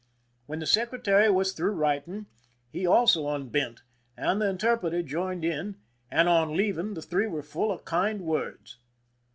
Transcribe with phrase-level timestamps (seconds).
[0.47, 2.25] When the secretary was through writing,
[2.71, 3.83] he also unbent,
[4.17, 5.75] and the interpreter joined in,
[6.09, 8.77] and on leaving the three were full of kind words.